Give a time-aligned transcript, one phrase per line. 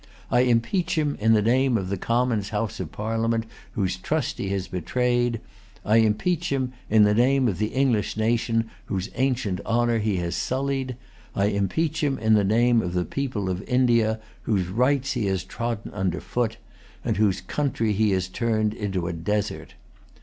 [0.31, 4.49] I impeach him in the name of the Commons' House of Parliament, whose trust he
[4.49, 5.39] has betrayed.
[5.85, 10.35] I impeach him in the name of the English nation, whose ancient honor he has
[10.35, 10.95] sullied.
[11.35, 15.25] I impeach him in the name of the people of India, whose[Pg 228] rights he
[15.27, 16.57] has trodden under foot,
[17.05, 19.75] and whose country he has turned into a desert.